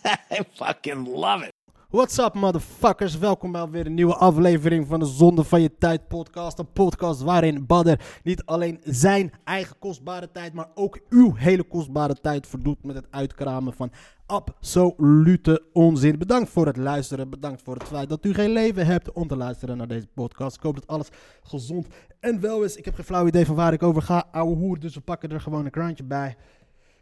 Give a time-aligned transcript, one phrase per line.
[0.30, 1.52] I fucking love it.
[1.90, 3.18] What's up, motherfuckers?
[3.18, 6.58] Welkom bij weer een nieuwe aflevering van de Zonde van Je Tijd podcast.
[6.58, 12.14] Een podcast waarin Badder niet alleen zijn eigen kostbare tijd, maar ook uw hele kostbare
[12.20, 13.92] tijd verdoet met het uitkramen van
[14.26, 16.18] absolute onzin.
[16.18, 17.30] Bedankt voor het luisteren.
[17.30, 20.56] Bedankt voor het feit dat u geen leven hebt om te luisteren naar deze podcast.
[20.56, 21.08] Ik hoop dat alles
[21.42, 21.86] gezond
[22.20, 22.76] en wel is.
[22.76, 25.30] Ik heb geen flauw idee van waar ik over ga, ouwe hoer, dus we pakken
[25.30, 26.36] er gewoon een krantje bij.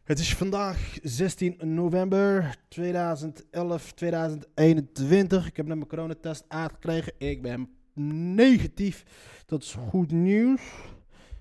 [0.08, 5.46] Het is vandaag 16 november 2011, 2021.
[5.46, 7.12] Ik heb net mijn coronatest uitgekregen.
[7.18, 7.68] Ik ben
[8.34, 9.04] negatief.
[9.46, 10.60] Dat is goed nieuws.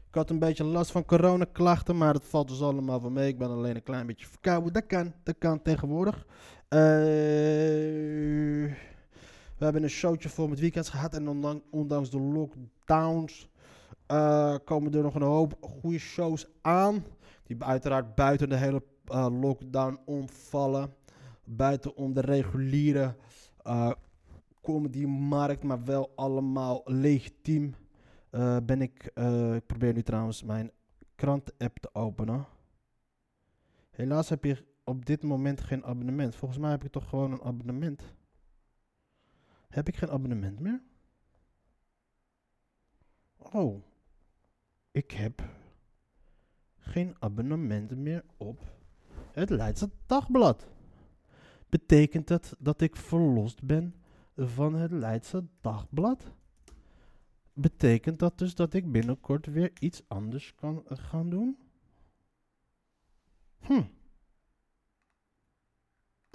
[0.07, 3.27] Ik had een beetje last van coronaklachten, maar dat valt dus allemaal van mee.
[3.27, 4.73] Ik ben alleen een klein beetje verkouden.
[4.73, 6.25] Dat kan, dat kan tegenwoordig.
[6.67, 6.79] Eh,
[9.57, 13.49] we hebben een showtje voor het weekend gehad en ondanks, ondanks de lockdowns
[14.07, 17.03] eh, komen er nog een hoop goede shows aan.
[17.47, 20.93] Die uiteraard buiten de hele eh, lockdown omvallen.
[21.43, 23.15] Buiten om de reguliere
[23.67, 23.91] uh,
[24.61, 27.75] comedy-markt, maar wel allemaal legitiem.
[28.31, 29.03] Uh, ben ik,
[29.55, 30.71] ik probeer nu trouwens mijn
[31.15, 32.45] krant-app te openen.
[33.89, 36.35] Helaas heb je op dit moment geen abonnement.
[36.35, 38.03] Volgens mij heb ik toch gewoon een abonnement.
[39.67, 40.81] Heb ik geen abonnement meer?
[43.37, 43.81] Oh.
[44.91, 45.41] Ik heb
[46.87, 48.59] geen abonnementen meer op
[49.31, 50.67] het Leidse Dagblad.
[51.69, 53.95] Betekent dat dat ik verlost ben
[54.35, 56.31] van het Leidse Dagblad?
[57.53, 61.57] Betekent dat dus dat ik binnenkort weer iets anders kan gaan doen?
[63.59, 63.83] Hm.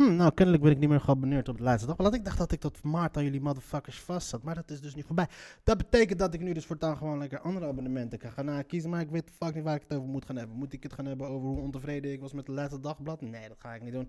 [0.03, 2.15] Hm, nou, kennelijk ben ik niet meer geabonneerd op het Leidse Dagblad.
[2.15, 4.95] Ik dacht dat ik tot maart aan jullie motherfuckers vast zat, maar dat is dus
[4.95, 5.27] niet voorbij.
[5.63, 9.01] Dat betekent dat ik nu dus voortaan gewoon lekker andere abonnementen kan gaan kiezen, maar
[9.01, 10.57] ik weet fuck niet waar ik het over moet gaan hebben.
[10.57, 13.21] Moet ik het gaan hebben over hoe ontevreden ik was met het Leidse Dagblad?
[13.21, 14.09] Nee, dat ga ik niet doen.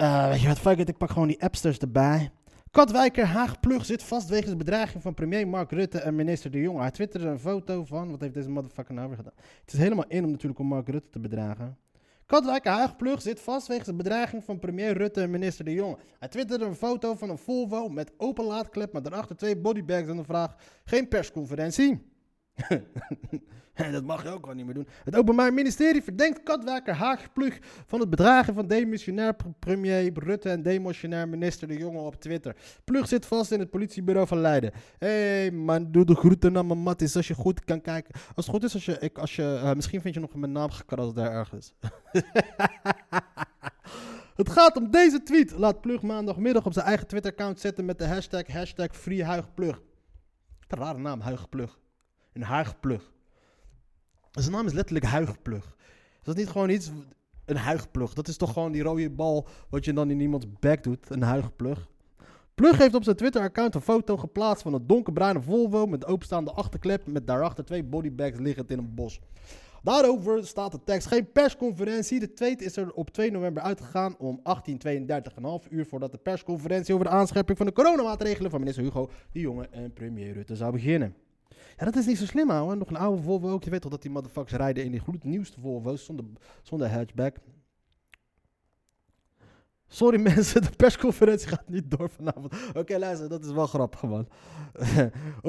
[0.00, 2.30] Uh, weet je wat, fuck it, ik pak gewoon die appsters erbij.
[2.70, 6.80] Katwijker Haagplug zit vast wegens bedreiging van premier Mark Rutte en minister De Jonge.
[6.80, 9.34] Hij twitterde een foto van, wat heeft deze motherfucker nou weer gedaan?
[9.60, 11.78] Het is helemaal in om natuurlijk om Mark Rutte te bedragen.
[12.26, 15.98] Katwijk Haagplug zit vast wegens de bedreiging van premier Rutte en minister De Jonge.
[16.18, 20.16] Hij twitterde een foto van een Volvo met open laadklep met daarachter twee bodybags en
[20.16, 22.12] de vraag: geen persconferentie.
[23.74, 24.88] dat mag je ook wel niet meer doen.
[25.04, 31.28] Het Openbaar Ministerie verdenkt Katwijker Haagplug van het bedragen van demissionair premier Rutte en demissionair
[31.28, 32.56] minister De Jonge op Twitter.
[32.84, 34.72] Plug zit vast in het politiebureau van Leiden.
[34.98, 38.14] Hé hey man, doe de groeten aan mijn matties als je goed kan kijken.
[38.14, 40.52] Als het goed is, als je, ik, als je, uh, misschien vind je nog mijn
[40.52, 41.74] naam gekrast daar ergens.
[44.34, 45.50] Het gaat om deze tweet.
[45.50, 49.82] Laat Plug maandagmiddag op zijn eigen Twitter-account zetten met de hashtag, hashtag FreeHuigPlug.
[50.68, 51.78] Een rare naam, Huigplug.
[52.32, 53.12] Een Huigplug.
[54.40, 55.76] Zijn naam is letterlijk Huigplug.
[56.18, 56.90] Is dat niet gewoon iets,
[57.44, 58.12] een Huigplug?
[58.12, 61.22] Dat is toch gewoon die rode bal wat je dan in iemands bek doet, een
[61.22, 61.88] Huigplug.
[62.54, 67.06] Plug heeft op zijn Twitter-account een foto geplaatst van een donkerbruine Volvo met openstaande achterklep
[67.06, 69.20] met daarachter twee bodybags liggend in een bos.
[69.82, 72.20] Daarover staat de tekst geen persconferentie.
[72.20, 74.40] De tweet is er op 2 november uitgegaan om
[75.62, 79.40] 18.32,5 uur voordat de persconferentie over de aanscherping van de coronamaatregelen van minister Hugo de
[79.40, 81.23] Jonge en premier Rutte zou beginnen.
[81.76, 82.74] Ja, dat is niet zo slim, ouwe.
[82.74, 83.64] Nog een oude Volvo ook.
[83.64, 86.24] Je weet toch dat die motherfuckers rijden in die gloednieuwste Volvo's zonder,
[86.62, 87.36] zonder hatchback.
[89.86, 92.54] Sorry mensen, de persconferentie gaat niet door vanavond.
[92.74, 94.28] Oké, luister, dat is wel grappig man.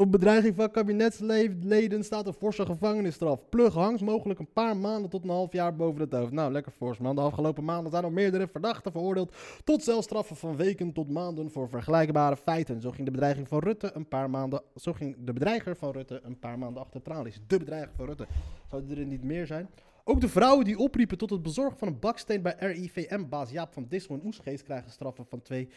[0.00, 3.48] op bedreiging van kabinetsleden staat een forse gevangenisstraf.
[3.48, 6.32] Plug hangt mogelijk een paar maanden tot een half jaar boven het hoofd.
[6.32, 7.14] Nou, lekker fors man.
[7.14, 11.68] De afgelopen maanden zijn al meerdere verdachten veroordeeld tot celstraffen van weken tot maanden voor
[11.68, 12.80] vergelijkbare feiten.
[12.80, 14.62] Zo ging de bedreiging van Rutte een paar maanden.
[14.76, 17.40] Zo ging de bedreiger van Rutte een paar maanden achter tralies.
[17.46, 18.26] De bedreiger van Rutte.
[18.70, 19.68] Zou er niet meer zijn?
[20.04, 23.86] Ook de vrouwen die opriepen tot het bezorgen van een baksteen bij RIVM-baas Jaap van
[23.88, 25.68] Dissel en Oesgeest krijgen straffen van twee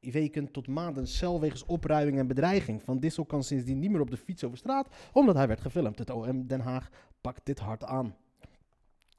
[0.00, 2.82] weken tot maanden cel wegens opruiming en bedreiging.
[2.82, 5.98] Van Dissel kan sindsdien niet meer op de fiets over straat, omdat hij werd gefilmd.
[5.98, 8.16] Het OM Den Haag pakt dit hard aan.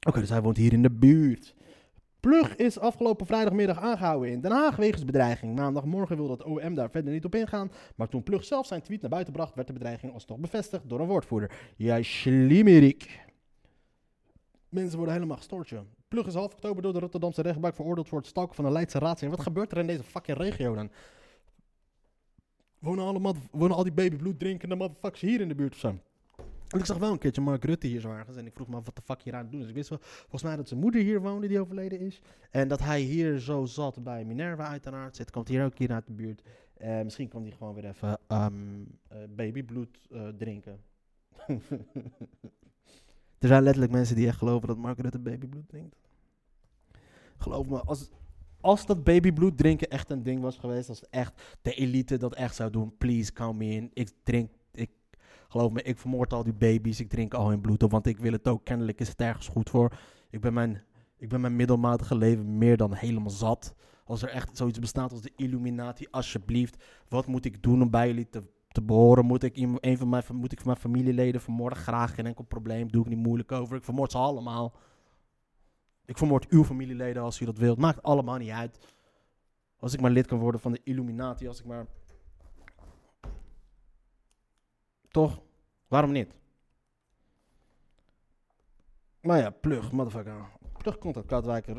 [0.08, 1.56] Oké, dus hij woont hier in de buurt.
[2.20, 5.56] Plug is afgelopen vrijdagmiddag aangehouden in Den Haag wegens bedreiging.
[5.56, 7.72] Maandagmorgen wilde het OM daar verder niet op ingaan.
[7.96, 11.00] Maar toen Plug zelf zijn tweet naar buiten bracht, werd de bedreiging alsnog bevestigd door
[11.00, 11.52] een woordvoerder.
[11.76, 13.30] Ja, Schlimmerik.
[14.72, 15.82] Mensen worden helemaal gestoord, joh.
[16.08, 19.00] Plug is half oktober door de Rotterdamse rechtbank veroordeeld voor het stalken van een Leidse
[19.00, 19.30] raadsheer.
[19.30, 20.92] Wat gebeurt er in deze fucking regio dan?
[22.80, 26.00] Wonen, allemaal, wonen al die babybloed drinkende motherfuckers hier in de buurt of zo?
[26.68, 28.38] En ik zag wel een keertje Mark Rutte hier zo ergens.
[28.38, 29.68] En ik vroeg me wat de fuck hier aan het doen is.
[29.68, 32.22] Ik wist wel, volgens mij dat zijn moeder hier woonde die overleden is.
[32.52, 35.16] En dat hij hier zo zat bij Minerva uiteraard.
[35.16, 36.42] Zit, komt hier ook hier uit de buurt.
[36.74, 38.54] Eh, misschien kwam hij gewoon weer even ehm,
[39.08, 40.80] eh, babybloed eh, drinken.
[43.42, 45.96] er zijn letterlijk mensen die echt geloven dat Mark Rutte babybloed drinkt.
[47.38, 48.10] Geloof me, als,
[48.60, 52.56] als dat babybloed drinken echt een ding was geweest, als echt de elite dat echt
[52.56, 53.92] zou doen, please come me in.
[53.94, 54.90] Ik drink, ik,
[55.48, 58.18] geloof me, ik vermoord al die baby's, ik drink al hun bloed op, want ik
[58.18, 58.66] wil het ook.
[58.66, 59.98] Kennelijk is het ergens goed voor.
[60.30, 60.84] Ik ben mijn,
[61.18, 63.76] ik ben mijn middelmatige leven meer dan helemaal zat.
[64.04, 68.08] Als er echt zoiets bestaat als de Illuminati, alsjeblieft, wat moet ik doen om bij
[68.08, 69.26] jullie te, te behoren?
[69.26, 71.78] Moet ik, een van mijn, moet ik mijn familieleden vermoorden?
[71.78, 73.76] Graag, geen enkel probleem, doe ik niet moeilijk over.
[73.76, 74.74] Ik vermoord ze allemaal.
[76.06, 77.78] Ik vermoord uw familieleden als u dat wilt.
[77.78, 78.94] Maakt allemaal niet uit.
[79.80, 81.86] Als ik maar lid kan worden van de Illuminati, als ik maar.
[85.10, 85.42] Toch?
[85.88, 86.40] Waarom niet?
[89.22, 90.60] Maar ja, plug, motherfucker.
[90.82, 91.76] Plug komt uit eh,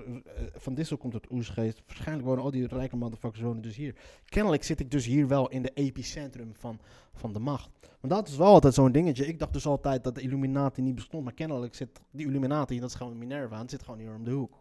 [0.54, 1.82] Van Dissel komt uit Oesgeest.
[1.86, 3.96] Waarschijnlijk wonen al die rijke motherfuckers wonen dus hier.
[4.24, 6.80] Kennelijk zit ik dus hier wel in de epicentrum van,
[7.12, 7.70] van de macht.
[8.00, 9.26] Maar dat is wel altijd zo'n dingetje.
[9.26, 11.24] Ik dacht dus altijd dat de Illuminati niet bestond.
[11.24, 14.24] Maar kennelijk zit die Illuminati, dat is gewoon Minerva, en het zit gewoon hier om
[14.24, 14.58] de hoek.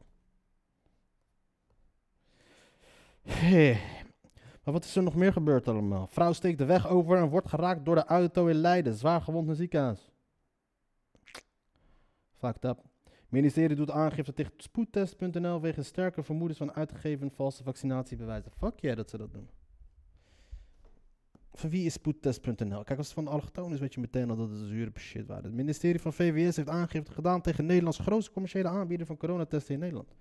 [3.22, 3.78] Hé.
[4.64, 6.08] Maar wat is er nog meer gebeurd allemaal?
[6.08, 8.94] Vrouw steekt de weg over en wordt geraakt door de auto in Leiden.
[8.94, 10.12] Zwaar gewond naar ziekenhuis.
[12.38, 12.91] Fucked up.
[13.32, 18.52] Ministerie doet aangifte tegen spoedtest.nl wegens sterke vermoedens van uitgegeven valse vaccinatiebewijzen.
[18.52, 19.50] Fuck yeah dat ze dat doen.
[21.54, 22.84] Van wie is spoedtest.nl?
[22.84, 25.28] Kijk, als het van de allochtonen is, weet je meteen al dat het zure shit
[25.28, 25.44] waren.
[25.44, 29.80] Het ministerie van VWS heeft aangifte gedaan tegen Nederlands grootste commerciële aanbieder van coronatesten in
[29.80, 30.14] Nederland.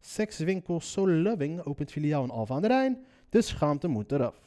[0.00, 3.04] Sekswinkel So Loving opent filiaal in Alphen aan de Rijn.
[3.28, 4.43] De schaamte moet eraf.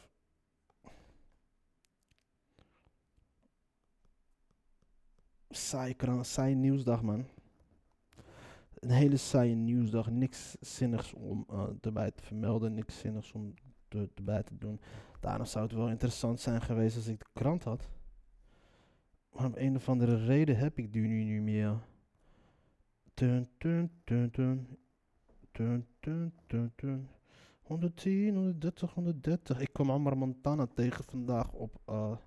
[5.58, 7.26] Saai, krant, saai nieuwsdag, man.
[8.80, 10.10] Een hele saaie nieuwsdag.
[10.10, 12.74] Niks zinnigs om eh, erbij te vermelden.
[12.74, 13.54] Niks zinnigs om
[14.16, 14.80] erbij te doen.
[15.20, 17.90] Daarom zou het wel interessant zijn geweest als ik de krant had.
[19.32, 21.78] Maar om een of andere reden heb ik die nu niet meer.
[23.14, 24.78] Dun, dun, dun, dun.
[25.52, 27.08] Dun, dun, dun, dun.
[27.62, 29.60] 110, 130, 130.
[29.60, 32.18] Ik kwam Amar Montana tegen vandaag op, eh,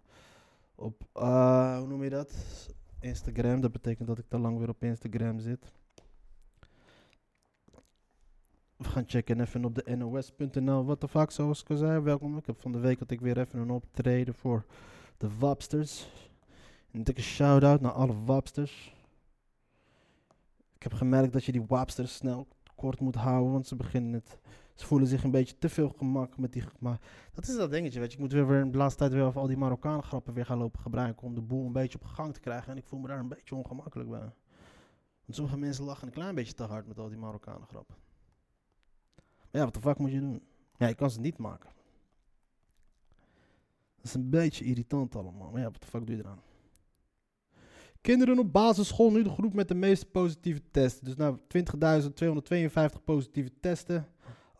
[0.74, 2.34] op eh, hoe noem je dat?
[3.00, 3.60] Instagram.
[3.60, 5.72] Dat betekent dat ik te lang weer op Instagram zit.
[8.76, 10.84] We gaan checken even op de nos.nl.
[10.84, 12.00] Wat de fuck, zoals ik al zei.
[12.00, 12.36] Welkom.
[12.36, 14.64] Ik heb van de week had ik weer even een optreden voor
[15.16, 16.08] de Wapsters.
[16.92, 18.94] Een dikke shout-out naar alle Wapsters.
[20.74, 24.38] Ik heb gemerkt dat je die Wapsters snel kort moet houden, want ze beginnen het.
[24.80, 26.64] Ze voelen zich een beetje te veel gemak met die.
[26.78, 27.00] Maar
[27.32, 28.16] dat is dat dingetje, weet je.
[28.16, 30.80] Ik moet weer, weer de laatste tijd weer al die Marokkanen grappen weer gaan lopen
[30.80, 32.72] gebruiken om de boel een beetje op gang te krijgen.
[32.72, 34.18] En ik voel me daar een beetje ongemakkelijk bij.
[34.18, 34.32] Want
[35.34, 37.96] sommige mensen lachen een klein beetje te hard met al die Marokkanen grappen.
[39.16, 40.42] Maar ja, wat de fuck moet je doen?
[40.76, 41.70] Ja, ik kan ze niet maken.
[43.96, 45.50] Dat is een beetje irritant allemaal.
[45.50, 46.42] Maar ja, wat de fuck doe je eraan?
[48.00, 51.04] Kinderen op basisschool, nu de groep met de meeste positieve testen.
[51.04, 51.38] Dus nou
[52.98, 54.08] 20.252 positieve testen.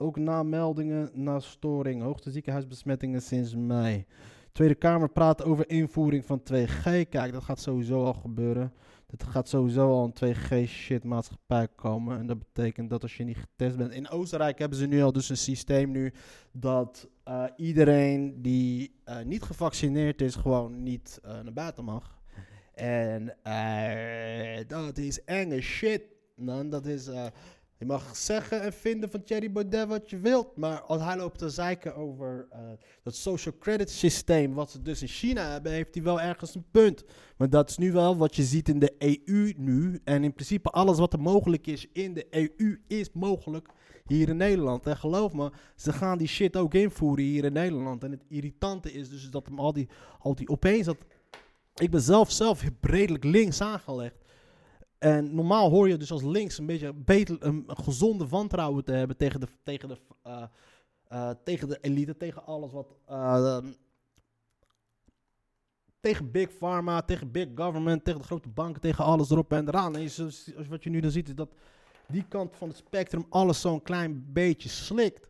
[0.02, 2.02] Ook na meldingen, na storing.
[2.02, 4.06] Hoogste ziekenhuisbesmettingen sinds mei.
[4.52, 6.82] Tweede Kamer praat over invoering van 2G.
[6.82, 8.72] Kijk, dat gaat sowieso al gebeuren.
[9.06, 12.18] Dat gaat sowieso al een 2G-shit maatschappij komen.
[12.18, 13.92] En dat betekent dat als je niet getest bent...
[13.92, 16.12] In Oostenrijk hebben ze nu al dus een systeem nu...
[16.52, 20.34] dat uh, iedereen die uh, niet gevaccineerd is...
[20.34, 22.18] gewoon niet uh, naar buiten mag.
[22.74, 23.36] En
[24.66, 26.02] dat is enge shit,
[26.36, 26.70] man.
[26.70, 27.10] Dat is,
[27.80, 30.56] je mag zeggen en vinden van Thierry Baudet wat je wilt.
[30.56, 32.58] Maar als hij loopt te zeiken over uh,
[33.02, 36.64] dat social credit systeem, wat ze dus in China hebben, heeft hij wel ergens een
[36.70, 37.04] punt.
[37.36, 40.00] Maar dat is nu wel wat je ziet in de EU nu.
[40.04, 43.68] En in principe alles wat er mogelijk is in de EU is mogelijk
[44.06, 44.86] hier in Nederland.
[44.86, 48.04] En geloof me, ze gaan die shit ook invoeren hier in Nederland.
[48.04, 50.98] En het irritante is dus dat hem al die, al die opeens dat
[51.74, 54.19] ik ben zelf, zelf redelijk links aangelegd.
[55.00, 59.16] En normaal hoor je dus als links een beetje beter, een, gezonde wantrouwen te hebben
[59.16, 60.42] tegen de, tegen, de, uh,
[61.12, 62.94] uh, tegen de elite, tegen alles wat.
[63.10, 63.58] Uh,
[66.00, 69.96] tegen Big Pharma, tegen Big Government, tegen de grote banken, tegen alles erop en eraan.
[69.96, 70.10] En
[70.68, 71.52] wat je nu dan ziet is dat
[72.06, 75.28] die kant van het spectrum alles zo'n klein beetje slikt.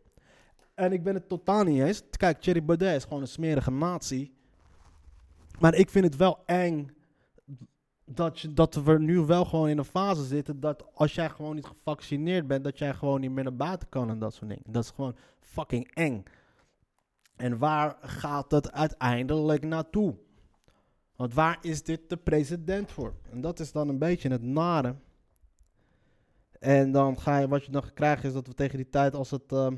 [0.73, 2.03] En ik ben het totaal niet eens.
[2.09, 4.33] Kijk, Thierry Baudet is gewoon een smerige nazi.
[5.59, 6.89] Maar ik vind het wel eng
[8.13, 11.65] dat, dat we nu wel gewoon in een fase zitten dat als jij gewoon niet
[11.65, 14.63] gevaccineerd bent, dat jij gewoon niet meer naar buiten kan en dat soort dingen.
[14.67, 16.23] Dat is gewoon fucking eng.
[17.35, 20.15] En waar gaat het uiteindelijk naartoe?
[21.15, 23.13] Want waar is dit de president voor?
[23.31, 24.95] En dat is dan een beetje het nare.
[26.59, 29.31] En dan ga je, wat je dan krijgt is dat we tegen die tijd als
[29.31, 29.51] het...
[29.51, 29.75] ehm,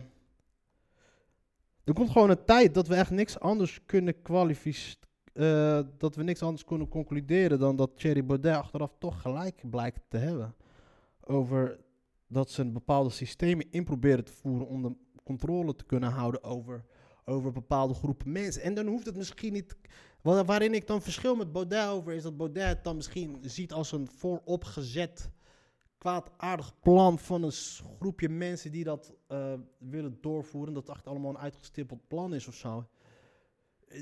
[1.84, 5.02] er komt gewoon een tijd dat we echt niks anders kunnen kwalificeren.
[5.98, 10.18] Dat we niks anders kunnen concluderen dan dat Thierry Baudet achteraf toch gelijk blijkt te
[10.18, 10.56] hebben.
[11.26, 11.80] Over
[12.28, 16.44] dat ze een bepaalde systemen in proberen te voeren om de controle te kunnen houden
[16.44, 16.86] over,
[17.26, 18.62] over bepaalde groepen mensen.
[18.62, 19.76] En dan hoeft het misschien niet.
[20.22, 23.74] wa- Waarin ik dan verschil met Baudet over is dat Baudet het dan misschien ziet
[23.74, 25.30] als een vooropgezet
[25.98, 30.74] kwaadaardig plan van een groepje mensen die dat eh, willen doorvoeren.
[30.74, 32.86] Dat het echt allemaal een uitgestippeld plan is of zo.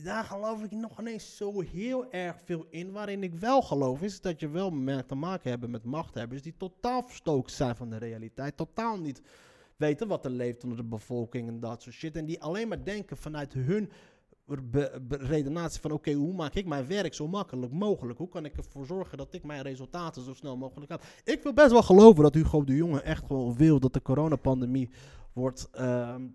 [0.03, 2.91] Daar geloof ik nog ineens zo heel erg veel in.
[2.91, 6.57] Waarin ik wel geloof is dat je wel met te maken hebt met machthebbers die
[6.57, 8.57] totaal verstoken zijn van de realiteit.
[8.57, 9.21] Totaal niet
[9.77, 12.15] weten wat er leeft onder de bevolking en dat soort shit.
[12.15, 13.91] En die alleen maar denken vanuit hun
[15.07, 18.17] redenatie van oké, hoe maak ik mijn werk zo makkelijk mogelijk?
[18.17, 21.03] Hoe kan ik ervoor zorgen dat ik mijn resultaten zo snel mogelijk heb?
[21.23, 24.89] Ik wil best wel geloven dat Hugo de Jonge echt gewoon wil dat de coronapandemie
[25.33, 26.27] wordt, ehm,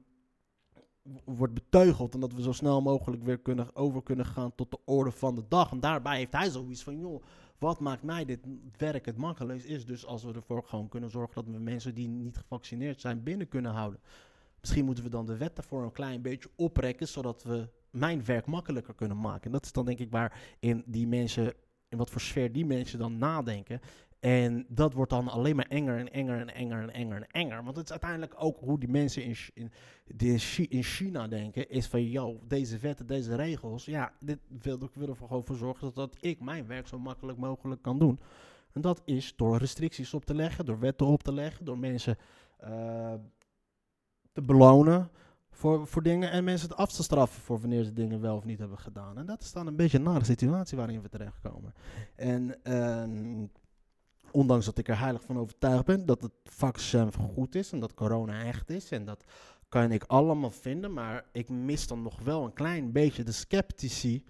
[1.25, 2.15] wordt beteugeld.
[2.15, 5.35] En dat we zo snel mogelijk weer kunnen, over kunnen gaan tot de orde van
[5.35, 5.71] de dag.
[5.71, 7.23] En daarbij heeft hij zoiets van, joh,
[7.59, 8.41] wat maakt mij dit
[8.77, 9.67] werk het makkelijkst?
[9.67, 13.23] Is dus als we ervoor gewoon kunnen zorgen dat we mensen die niet gevaccineerd zijn
[13.23, 14.01] binnen kunnen houden.
[14.61, 18.47] Misschien moeten we dan de wet daarvoor een klein beetje oprekken, zodat we mijn werk
[18.47, 19.45] makkelijker kunnen maken.
[19.45, 21.55] En dat is dan denk ik waarin die mensen,
[21.89, 23.81] in wat voor sfeer die mensen dan nadenken.
[24.27, 27.65] En dat wordt dan alleen maar enger en enger en enger en enger en enger.
[27.65, 29.71] Want het is uiteindelijk ook hoe die mensen in, in,
[30.17, 31.69] in, Chi- in China denken.
[31.69, 33.85] Is van, yo, deze wetten, deze regels.
[33.85, 36.99] Ja, dit wil ik wil ervoor gewoon voor zorgen dat, dat ik mijn werk zo
[36.99, 38.21] makkelijk mogelijk kan doen.
[38.73, 42.17] En dat is door restricties op te leggen, door wetten op te leggen, door mensen
[42.59, 43.15] eh,
[44.33, 45.11] te belonen
[45.51, 48.59] voor, voor dingen en mensen af te straffen voor wanneer ze dingen wel of niet
[48.59, 49.19] hebben gedaan.
[49.19, 51.75] En dat is dan een beetje een nare situatie waarin we terechtkomen.
[52.17, 53.47] En ehm,
[54.31, 57.95] ondanks dat ik er heilig van overtuigd ben dat het vaccin goed is en dat
[57.95, 59.25] corona echt is en dat
[59.69, 64.25] kan ik allemaal vinden, maar ik mis dan nog wel een klein beetje de sceptici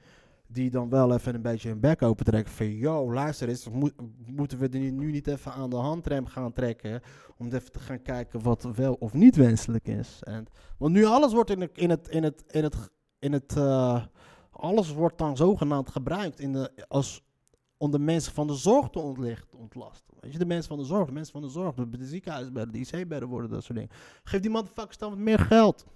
[0.48, 3.92] die dan wel even een beetje hun bek open trekken van, yo, luister eens, moet,
[4.26, 7.00] moeten we er nu- nu niet even aan de handrem gaan trekken
[7.36, 10.18] om even te gaan kijken wat wel of niet wenselijk is.
[10.22, 10.46] En,
[10.78, 14.04] want nu alles wordt in, het- in het, in het, in het, in het, eh,
[14.50, 17.24] alles wordt dan zogenaamd gebruikt in de, als,
[17.76, 18.98] om de mensen van de zorg te
[19.50, 20.14] ontlasten.
[20.20, 22.72] Weet je, de mensen van de zorg, de mensen van de zorg, de, de ziekenhuisbedden,
[22.72, 23.94] de IC-bedden worden, dat soort dingen.
[24.24, 25.86] Geef die motherfuckers dan wat meer geld.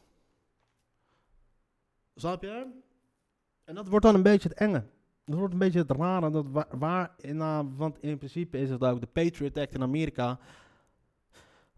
[2.14, 2.66] Snap je?
[3.64, 4.84] En dat wordt dan een beetje het enge.
[5.24, 6.30] Dat wordt een beetje het rare.
[6.30, 9.82] Dat waar, waar in, nou, want in principe is het ook de Patriot Act in
[9.82, 10.38] Amerika.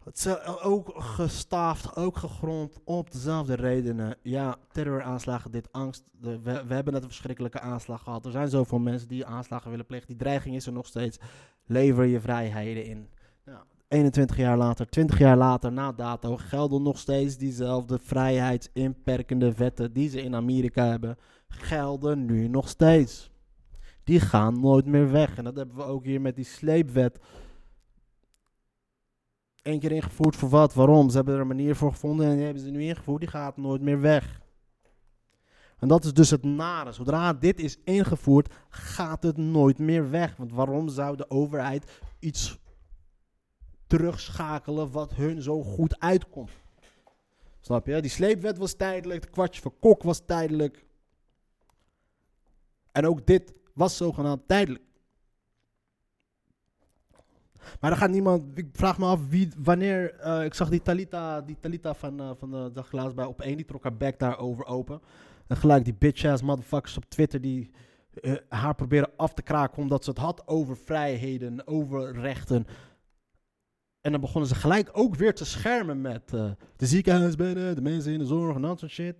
[0.05, 4.17] Het is ook gestaafd, ook gegrond op dezelfde redenen.
[4.21, 6.03] Ja, terroraanslagen, dit angst.
[6.19, 8.25] We, hebben net een verschrikkelijke aanslag gehad.
[8.25, 10.07] Er zijn zoveel mensen die aanslagen willen plegen.
[10.07, 11.17] Die dreiging is er nog steeds.
[11.65, 13.09] Lever je vrijheden in.
[13.45, 19.93] Ja, 21 jaar later, 20 jaar later, na dato, gelden nog steeds diezelfde vrijheidsinperkende wetten
[19.93, 21.17] die ze in Amerika hebben.
[21.47, 23.31] Gelden nu nog steeds.
[24.03, 25.37] Die gaan nooit meer weg.
[25.37, 27.19] En dat hebben we ook hier met die sleepwet.
[29.63, 30.73] Eén keer ingevoerd voor wat?
[30.73, 31.09] Waarom?
[31.09, 33.19] Ze hebben er een manier voor gevonden en die hebben ze nu ingevoerd.
[33.19, 34.41] Die gaat nooit meer weg.
[35.77, 36.91] En dat is dus het nare.
[36.91, 40.35] Zodra dit is ingevoerd, gaat het nooit meer weg.
[40.35, 42.57] Want waarom zou de overheid iets
[43.87, 46.51] terugschakelen wat hun zo goed uitkomt?
[47.59, 48.01] Snap je?
[48.01, 50.85] Die sleepwet was tijdelijk, het kwartje van Kok was tijdelijk.
[52.91, 54.83] En ook dit was zogenaamd tijdelijk.
[57.79, 58.43] Maar dan gaat niemand.
[58.57, 60.13] Ik vraag me af wie, wanneer.
[60.13, 63.41] eh, ik zag die Talita, die Talita van, eh, van de dag laatst bij op
[63.41, 63.57] één.
[63.57, 65.01] Die trok haar bek daarover open.
[65.47, 67.71] En gelijk die bitch-ass motherfuckers op Twitter die
[68.21, 69.81] eh, haar proberen af te kraken.
[69.81, 72.67] omdat ze het had over vrijheden, over rechten.
[74.01, 76.29] En dan begonnen ze gelijk ook weer te schermen met
[76.75, 79.15] de ziekenhuisbedden, de mensen in de zorg en dat soort shit.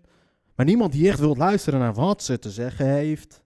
[0.55, 3.42] Maar niemand die echt wil luisteren naar wat ze te zeggen heeft.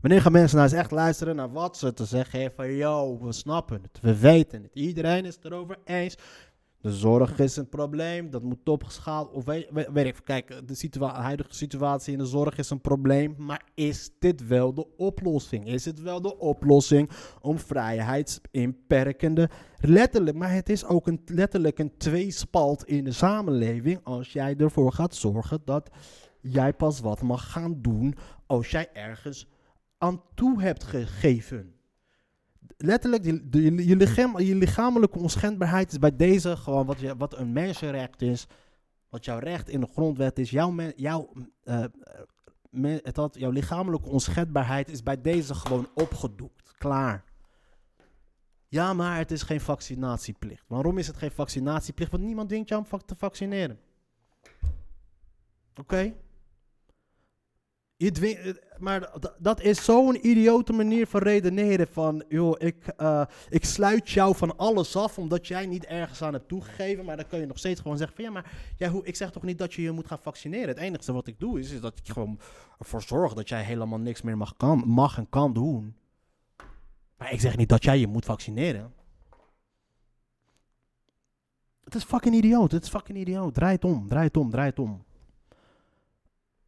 [0.00, 3.18] Wanneer gaan mensen nou eens echt luisteren naar wat ze te zeggen heeft van yo,
[3.20, 4.74] we snappen het, we weten het.
[4.74, 6.16] Iedereen is het erover eens.
[6.80, 9.32] De zorg is een probleem, dat moet opgeschaald.
[9.32, 13.34] Of weet, weet, ik, kijk, de huidige situatie in de zorg is een probleem.
[13.38, 15.66] Maar is dit wel de oplossing?
[15.66, 19.50] Is het wel de oplossing om vrijheidsinperkende
[19.80, 24.92] letterlijk, maar het is ook een, letterlijk een tweespalt in de samenleving als jij ervoor
[24.92, 25.90] gaat zorgen dat
[26.40, 28.14] jij pas wat mag gaan doen
[28.46, 29.46] als jij ergens
[29.98, 31.74] aan toe hebt gegeven.
[32.76, 38.46] letterlijk, je, je, lichamelijke onschendbaarheid is bij deze gewoon wat, je, wat een mensenrecht is.
[39.08, 40.50] Wat jouw recht in de grondwet is.
[40.50, 41.84] Jouw, jouw, eh,
[43.02, 46.74] het had, jouw lichamelijke onschendbaarheid is bij deze gewoon opgedoekt.
[46.78, 47.24] Klaar.
[48.68, 50.64] Ja, maar het is geen vaccinatieplicht.
[50.66, 52.10] Waarom is het geen vaccinatieplicht?
[52.10, 53.78] Want niemand dwingt jou om te vaccineren.
[55.80, 56.14] Oké?
[58.00, 61.88] Je eh, maar dat is zo'n idiote manier van redeneren.
[61.88, 66.32] Van, joh, ik, eh, ik sluit jou van alles af omdat jij niet ergens aan
[66.32, 67.04] hebt toegegeven.
[67.04, 69.30] Maar dan kun je nog steeds gewoon zeggen van, ja, maar jij, hoe, ik zeg
[69.30, 70.68] toch niet dat je je moet gaan vaccineren.
[70.68, 72.40] Het enige wat ik doe is, is dat ik gewoon
[72.78, 75.96] ervoor zorg dat jij helemaal niks meer mag, kan, mag en kan doen.
[77.16, 78.92] Maar ik zeg niet dat jij je moet vaccineren.
[81.84, 82.72] Het is fucking idioot.
[82.72, 83.54] Het is fucking idioot.
[83.54, 85.04] Draai het om, draai het om, draai het om.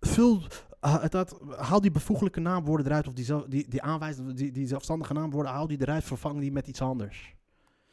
[0.01, 0.43] Vul,
[0.81, 5.53] had, haal die bevoeglijke naamwoorden eruit, of die, die, die aanwijzende, die, die zelfstandige naamwoorden,
[5.53, 7.35] haal die eruit, vervang die met iets anders.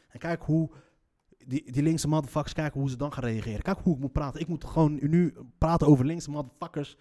[0.08, 0.70] En kijk hoe,
[1.46, 3.62] die, die linkse motherfuckers, kijken hoe ze dan gaan reageren.
[3.62, 4.41] Kijk hoe ik moet praten.
[4.41, 6.98] Ik moet gewoon nu praten over linkse motherfuckers,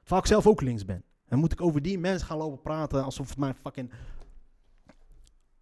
[0.00, 1.04] terwijl ik zelf ook links ben.
[1.26, 3.92] En moet ik over die mensen gaan lopen praten alsof het mijn fucking...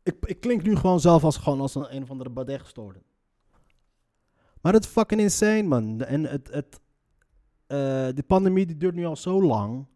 [0.03, 3.03] Ik, ik klink nu gewoon zelf als, gewoon als een, een of andere Baudet gestoorde.
[4.61, 6.01] Maar het is fucking insane, man.
[6.01, 6.81] En het, het,
[7.69, 9.87] de pandemie die duurt nu al zo lang.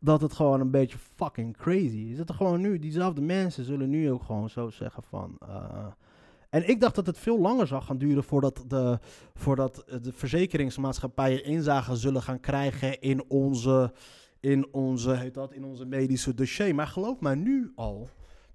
[0.00, 2.16] Dat het gewoon een beetje fucking crazy is.
[2.16, 5.36] Dat er gewoon nu, diezelfde mensen zullen nu ook gewoon zo zeggen van.
[5.40, 5.86] eh,
[6.50, 8.98] en ik dacht dat het veel langer zou gaan duren voordat de,
[9.34, 13.92] voordat de verzekeringsmaatschappijen inzage zullen gaan krijgen in onze,
[14.40, 16.74] in onze, heet dat, in onze medische dossier.
[16.74, 18.08] Maar geloof mij nu al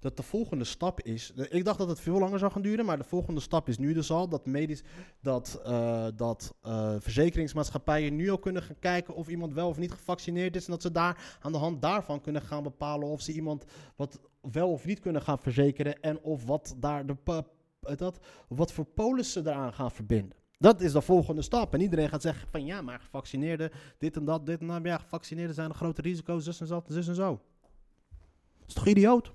[0.04, 1.32] dat de volgende stap is.
[1.48, 3.92] Ik dacht dat het veel langer zou gaan duren, maar de volgende stap is nu
[3.92, 4.82] dus al dat medisch
[5.20, 9.92] dat, eh, dat eh, verzekeringsmaatschappijen nu al kunnen gaan kijken of iemand wel of niet
[9.92, 10.64] gevaccineerd is.
[10.64, 13.64] En dat ze daar aan de hand daarvan kunnen gaan bepalen of ze iemand
[13.96, 16.00] wat wel of niet kunnen gaan verzekeren.
[16.00, 17.16] En of wat daar de
[17.96, 18.18] dat,
[18.48, 20.38] wat voor polissen ze eraan gaan verbinden.
[20.58, 21.74] Dat is de volgende stap.
[21.74, 24.80] En iedereen gaat zeggen van ja, maar gevaccineerden, dit en dat, dit en dat.
[24.82, 27.40] Ja, gevaccineerden zijn een grote risico's, zus en zo, zus en zo.
[28.58, 29.32] Dat is toch idioot?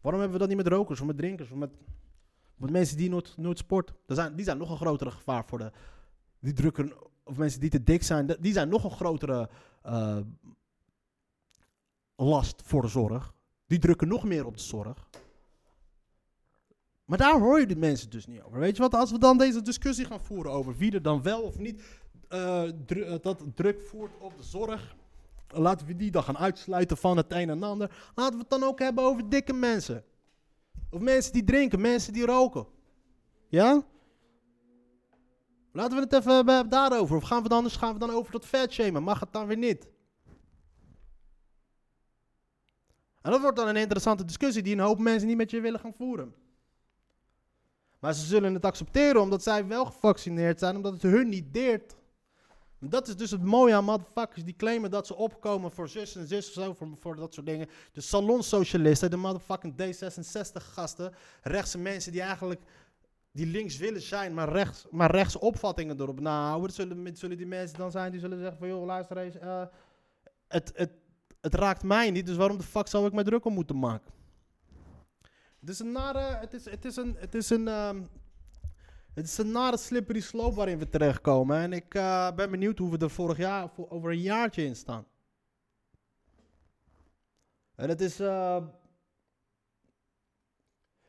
[0.00, 1.70] Waarom hebben we dat niet met rokers of met drinkers of met,
[2.56, 3.92] met mensen die nooit, nooit sport?
[4.06, 5.72] Dat zijn, die zijn nog een grotere gevaar voor de.
[6.40, 6.92] Die drukken.
[7.24, 9.48] Of mensen die te dik zijn, die zijn nog een grotere
[9.82, 10.18] eh,
[12.16, 13.34] last voor de zorg.
[13.66, 15.08] Die drukken nog meer op de zorg.
[17.04, 18.58] Maar daar hoor je de mensen dus niet over.
[18.58, 18.94] Weet je wat?
[18.94, 21.82] Als we dan deze discussie gaan voeren over wie er dan wel of niet
[22.28, 24.96] eh, eh, dat druk voert op de zorg.
[25.48, 28.10] Laten we die dan gaan uitsluiten van het een en ander.
[28.14, 30.04] Laten we het dan ook hebben over dikke mensen.
[30.90, 32.66] Of mensen die drinken, mensen die roken.
[33.48, 33.82] Ja?
[35.72, 37.16] Laten we het even hebben daarover.
[37.16, 39.02] Of gaan we dan, anders gaan we dan over dat fatshamen?
[39.02, 39.88] Mag het dan weer niet?
[43.22, 45.80] En dat wordt dan een interessante discussie die een hoop mensen niet met je willen
[45.80, 46.34] gaan voeren.
[47.98, 51.96] Maar ze zullen het accepteren omdat zij wel gevaccineerd zijn, omdat het hun niet deert.
[52.80, 56.26] Dat is dus het mooie aan motherfuckers die claimen dat ze opkomen voor zus en
[56.26, 57.68] zus of zo, voor, voor dat soort dingen.
[57.92, 62.60] De salonsocialisten, de motherfucking D66 gasten, rechtse mensen die eigenlijk
[63.32, 66.72] die links willen zijn, maar rechts, maar rechts opvattingen erop nahouden.
[66.72, 69.62] Zullen, zullen die mensen dan zijn die zullen zeggen van joh, luister eens, eh,
[70.48, 70.90] het, het,
[71.40, 74.12] het raakt mij niet, dus waarom de fuck zou ik mij druk om moeten maken?
[75.60, 78.02] Het is een nare, het is, het is een, het is een, ehm,
[79.14, 81.56] het is een nare slippery slope waarin we terechtkomen.
[81.56, 85.06] En ik eh, ben benieuwd hoe we er vorig jaar, over een jaartje in staan.
[87.74, 88.62] En het is, eh,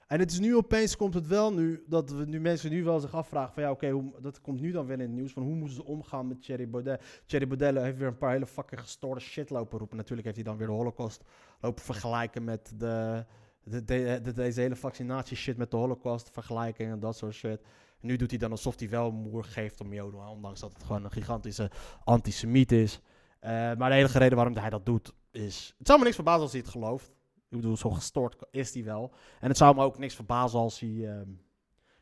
[0.08, 3.00] en het is nu opeens komt het wel nu, dat we nu mensen nu wel
[3.00, 5.44] zich afvragen van ja oké, hoe dat komt nu dan weer in het nieuws van
[5.44, 7.22] hoe moeten ze omgaan met Thierry Baudet.
[7.26, 9.98] Thierry Baudet heeft weer een paar hele fucking gestoorde shit lopen roepen.
[9.98, 11.24] Natuurlijk heeft hij dan weer de holocaust
[11.60, 13.26] lopen vergelijken met de,
[13.64, 17.62] de- deze hele vaccinatie shit met de holocaust vergelijking en dat soort shit.
[18.02, 21.04] Nu doet hij dan alsof hij wel moer geeft om Joden, ondanks dat het gewoon
[21.04, 21.72] een gigantische
[22.04, 23.02] antisemiet is.
[23.40, 25.76] Eh, maar de enige reden waarom hij dat doet is...
[25.78, 27.08] Het zou me niks verbazen als hij het gelooft.
[27.50, 29.14] Ik bedoel, zo gestoord is hij wel.
[29.40, 31.30] En het zou me ook niks verbazen als hij ehm,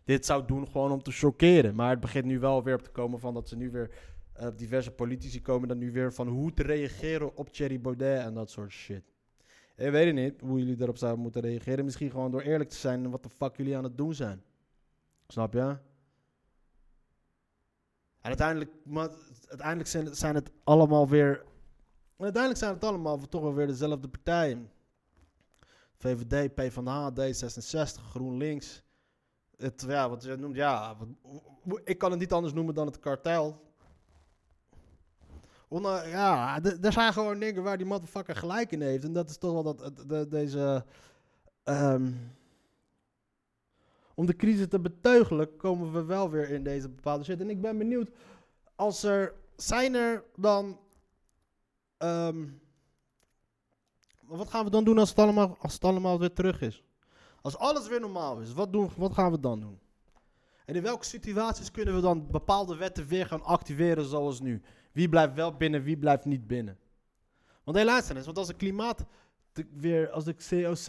[0.03, 1.75] dit zou doen gewoon om te chockeren.
[1.75, 3.91] Maar het begint nu wel weer op te komen van dat ze nu weer...
[4.33, 8.33] eh, diverse politici komen dan nu weer van hoe te reageren op Thierry Baudet en
[8.33, 9.03] dat soort shit.
[9.75, 11.85] Ik weet het niet hoe jullie daarop zouden moeten reageren.
[11.85, 14.43] Misschien gewoon door eerlijk te zijn wat de fuck jullie aan het doen zijn.
[15.27, 15.77] Snap je?
[18.21, 19.09] En uiteindelijk, maar,
[19.47, 21.45] uiteindelijk zijn, zijn het allemaal weer.
[22.17, 24.71] Uiteindelijk zijn het allemaal toch wel weer dezelfde partijen.
[25.97, 28.83] VVD, PvdA, D66, GroenLinks.
[29.57, 30.97] Het, ja, wat je noemt, ja.
[31.63, 33.65] wat- ik kan het niet anders noemen dan het kartel.
[36.05, 39.03] Ja, er zijn gewoon dingen waar die motherfucker gelijk in heeft.
[39.03, 40.85] En dat is toch wel dat, de- deze
[41.63, 42.11] ehm,
[44.17, 47.41] om de crisis te beteugelen, komen we wel weer in deze bepaalde shit.
[47.41, 48.09] En ik ben benieuwd,
[48.75, 50.79] als er, zijn er dan,
[51.97, 52.47] ehm,
[54.25, 56.83] wat gaan we dan doen als het allemaal, als het allemaal weer terug is?
[57.41, 59.79] Als alles weer normaal is, wat, doen, wat gaan we dan doen?
[60.65, 64.61] En in welke situaties kunnen we dan bepaalde wetten weer gaan activeren zoals nu?
[64.91, 66.77] Wie blijft wel binnen, wie blijft niet binnen?
[67.63, 69.05] Want eens, want als het klimaat
[69.73, 70.35] weer, als de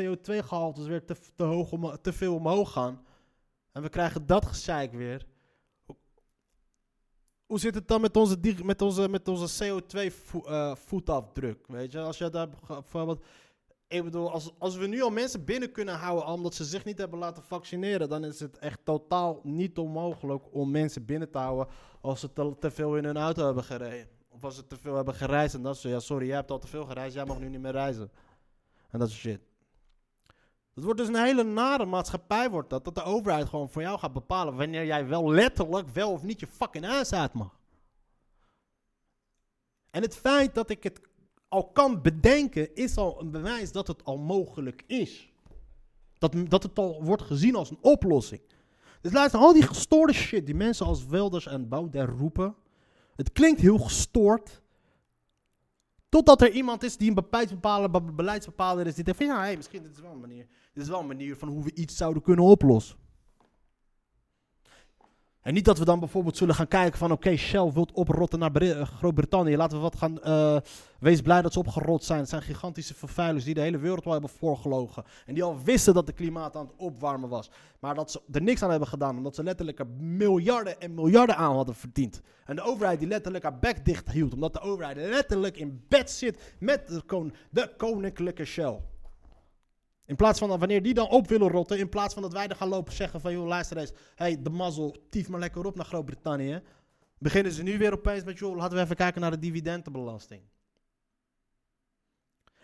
[0.03, 3.07] CO2-gehaltes weer te, te, hoog om, te veel omhoog gaan,
[3.73, 5.27] en we krijgen dat gezeik weer,
[7.47, 11.67] hoe, zit het dan met onze, met onze, met onze CO2-voetafdruk?
[11.67, 13.25] weet je, als je daar bijvoorbeeld,
[13.89, 16.99] ik bedoel, als, als we nu al mensen binnen kunnen houden omdat ze zich niet
[16.99, 21.75] hebben laten vaccineren, dan is het echt totaal niet onmogelijk om mensen binnen te houden
[22.01, 24.09] als ze te, veel in hun auto hebben gereden.
[24.29, 26.59] Of als ze te veel hebben gereisd en dat soort ja, sorry, jij hebt al
[26.59, 28.11] te veel gereisd, jij mag nu niet meer reizen.
[28.91, 29.48] En dat soort shit.
[30.79, 32.85] Het wordt dus een hele nare maatschappij, wordt dat.
[32.85, 36.41] Dat de overheid gewoon voor jou gaat bepalen wanneer jij wel letterlijk wel of niet
[36.41, 37.59] je fucking huis uit mag.
[39.91, 41.01] En het feit dat ik het
[41.49, 45.33] al kan bedenken, is al een bewijs dat het al mogelijk is.
[46.19, 48.41] Dat, dat het al wordt gezien als een oplossing.
[49.01, 52.55] Dus luister, al die gestoorde shit die mensen als Wilders en Baudet roepen.
[53.17, 54.63] Het klinkt heel gestoord.
[56.09, 59.83] Totdat er iemand is die een beleidsbepaler, be- beleidsbepaler is die denkt van hey, misschien
[59.83, 60.47] dit is wel een manier.
[60.79, 62.97] Dit is wel een manier van hoe we iets zouden kunnen oplossen.
[65.41, 68.57] En niet dat we dan bijvoorbeeld zullen gaan kijken van oké, Shell wilt oprotten naar
[68.57, 69.57] eh, Groot-Brittannië.
[69.57, 70.23] Laten we wat gaan.
[70.23, 70.57] eh,
[71.01, 72.19] wees blij dat ze opgerot zijn.
[72.21, 75.05] Het zijn gigantische vervuilers die de hele wereld al hebben voorgelogen.
[75.27, 77.51] En die al wisten dat de klimaat aan het opwarmen was.
[77.81, 79.17] Maar dat ze er niks aan hebben gedaan.
[79.17, 82.21] Omdat ze letterlijk er miljarden en miljarden aan hadden verdiend.
[82.45, 84.35] En de overheid die letterlijk haar bek dicht hield.
[84.35, 88.81] Omdat de overheid letterlijk in bed zit met de, kon- de koninklijke Shell.
[90.09, 92.57] In plaats van wanneer die dan op willen rotten, in plaats van dat wij er
[92.57, 95.85] gaan lopen zeggen van, joh, luister eens, hey, de mazzel, tief maar lekker op naar
[95.85, 96.63] Groot-Brittannië.
[97.19, 100.43] Beginnen ze nu weer opeens met, joh, laten we even kijken naar de dividendenbelasting.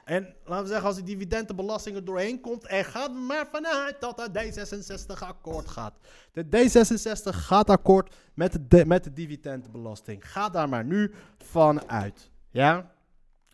[0.04, 4.20] En laten we zeggen, als die dividendenbelasting er doorheen komt, en gaat maar vanuit dat
[4.20, 5.94] het D66 akkoord gaat.
[6.32, 10.30] De D66 gaat akkoord met de, met de dividendenbelasting.
[10.30, 12.30] Ga daar maar nu van uit.
[12.50, 12.93] Ja?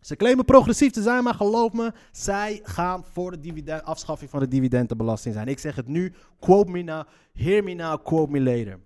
[0.00, 4.40] Ze claimen progressief te zijn, maar geloof me, zij gaan voor de dividend, afschaffing van
[4.40, 5.48] de dividendenbelasting zijn.
[5.48, 8.80] Ik zeg het nu, quote me now, hear me now, quote me later.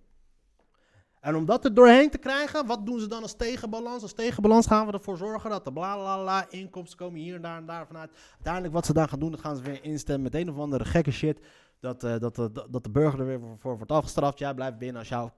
[1.20, 4.02] En om dat er doorheen te krijgen, wat doen ze dan als tegenbalans?
[4.02, 7.42] Als tegenbalans gaan we ervoor zorgen dat de bla bla bla inkomsten komen hier en
[7.42, 8.10] daar en daar vanuit.
[8.32, 10.84] Uiteindelijk wat ze dan gaan doen, dan gaan ze weer instemmen met een of andere
[10.84, 11.40] gekke shit.
[11.80, 14.38] Dat, eh, dat, dat, dat de burger er weer voor, voor wordt afgestraft.
[14.38, 15.32] Jij blijft binnen als jouw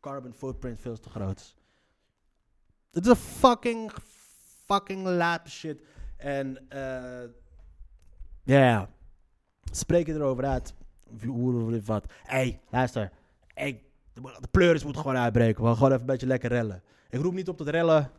[0.00, 1.54] carbon footprint veel te groot is.
[2.90, 3.92] Het is een fucking,
[4.66, 5.80] fucking lap shit.
[6.16, 7.28] En eh
[8.46, 8.88] ja,
[9.72, 10.74] spreken erover uit.
[11.24, 12.12] Hoe of wat.
[12.22, 13.12] Hey, luister.
[13.54, 15.62] De, pleuris moet gewoon uitbreken.
[15.62, 16.82] We gaan gewoon even een beetje lekker rellen.
[17.10, 18.10] Ik roep niet op tot rellen.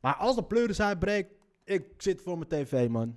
[0.00, 3.16] Maar als de pleuris uitbreekt, ik zit voor mijn tv, man.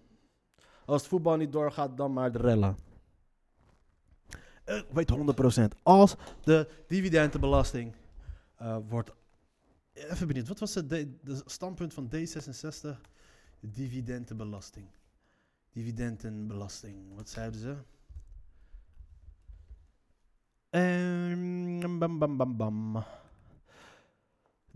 [0.86, 2.78] Als het voetbal niet doorgaat, dan maar de rellen.
[4.66, 5.64] Ik weet 100%.
[5.84, 7.96] Als de dividendenbelasting
[8.58, 9.12] eh, wordt.
[9.94, 13.00] Even benieuwd, wat was het de, de standpunt van D66?
[13.60, 14.86] Dividendenbelasting.
[15.72, 17.76] Dividendenbelasting, wat zeiden ze?
[20.70, 23.04] Ehm, bam, bam, bam, bam.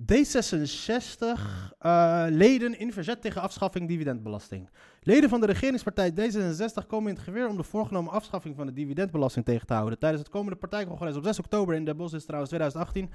[0.02, 1.42] D66
[1.80, 4.70] eh, leden in verzet tegen afschaffing dividendbelasting.
[5.02, 8.74] Leden van de regeringspartij D66 komen in het geweer om de voorgenomen afschaffing van de
[8.74, 10.00] dividendbelasting tegen te houden.
[10.00, 13.12] Tijdens het komende partijcongres op 6 oktober in Den Bosch, is trouwens 2018,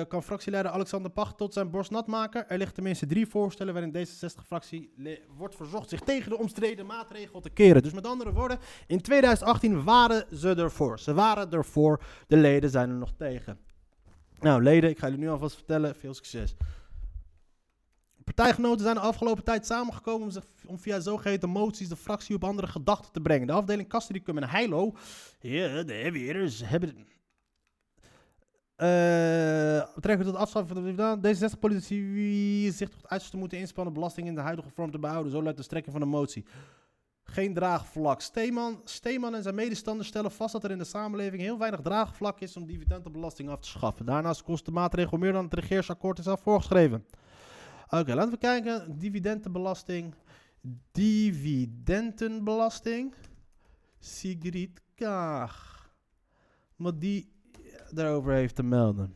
[0.00, 2.48] eh, kan fractieleider Alexander Pach tot zijn borst nat maken.
[2.48, 4.92] Er liggen tenminste drie voorstellen waarin D66-fractie
[5.36, 7.82] wordt verzocht zich tegen de omstreden maatregel te keren.
[7.82, 10.98] Dus met andere woorden, in 2018 waren ze ervoor.
[10.98, 13.58] Ze waren ervoor, de leden zijn er nog tegen.
[14.40, 16.54] Nou, leden, ik ga jullie nu alvast vertellen, veel succes.
[18.24, 22.66] Partijgenoten zijn de afgelopen tijd samengekomen om, om via zogeheten moties de fractie op andere
[22.66, 23.46] gedachten te brengen.
[23.46, 24.94] De afdeling Castricum en Heilo,
[25.40, 25.92] ja, de
[26.64, 27.06] hebben...
[28.82, 31.22] Uh, betrekking tot afschaffing van de dividend.
[31.22, 35.32] Deze 60 politici zich tot uiterste moeten inspannen belasting in de huidige vorm te behouden.
[35.32, 36.44] Zo luidt de strekking van de motie.
[37.24, 38.20] Geen draagvlak.
[38.20, 42.40] Steeman, Steeman en zijn medestanders stellen vast dat er in de samenleving heel weinig draagvlak
[42.40, 44.06] is om dividendenbelasting af te schaffen.
[44.06, 47.06] Daarnaast kost de maatregel meer dan het regeersakkoord is al voorgeschreven.
[47.88, 48.98] Oké, laten we kijken.
[48.98, 50.14] Dividendenbelasting.
[50.92, 53.14] Dividendenbelasting.
[53.98, 55.88] Sigrid Kaag.
[56.76, 57.38] Wat die
[57.94, 59.14] daarover heeft te melden.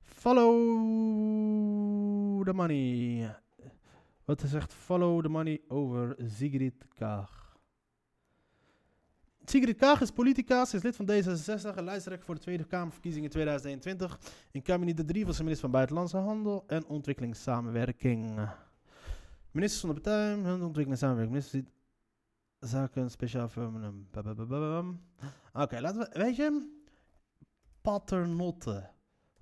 [0.00, 0.44] Follow
[2.44, 3.36] the money.
[4.24, 7.58] Wat is zegt follow the money over Sigrid Kaag.
[9.44, 13.30] Sigrid Kaag is politica, ze is lid van D66 en lijsttrekker voor de Tweede Kamerverkiezingen
[13.30, 14.20] 2021.
[14.50, 18.48] In kabinet de 3 was ze minister van Buitenlandse Handel en Ontwikkelingssamenwerking.
[19.50, 21.30] Minister van de partij, en samenwerking.
[21.30, 21.64] Minister
[22.58, 23.50] zaken speciaal.
[24.10, 25.00] Babababam.
[25.52, 26.68] Oké, laten we, weet je,
[27.84, 28.90] paternotte.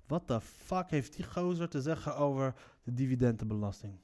[0.07, 3.99] Wat de fuck heeft die gozer te zeggen over de dividendenbelasting?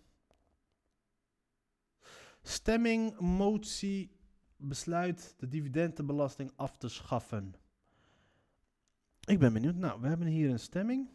[2.41, 4.17] Stemming, motie,
[4.58, 7.56] besluit de dividendenbelasting af te schaffen.
[9.23, 9.75] Ik ben benieuwd.
[9.75, 11.10] Nou, we hebben hier een stemming.